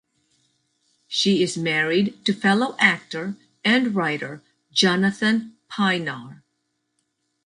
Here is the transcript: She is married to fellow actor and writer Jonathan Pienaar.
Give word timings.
She 1.07 1.43
is 1.43 1.55
married 1.55 2.25
to 2.25 2.33
fellow 2.33 2.75
actor 2.79 3.35
and 3.63 3.93
writer 3.93 4.41
Jonathan 4.71 5.57
Pienaar. 5.69 6.41